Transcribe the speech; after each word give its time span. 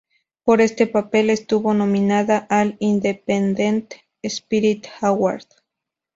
Por 0.43 0.61
este 0.61 0.87
papel 0.87 1.29
estuvo 1.29 1.75
nominada 1.75 2.39
al 2.49 2.75
Independent 2.79 3.93
Spirit 4.23 4.87
Award. 4.99 5.45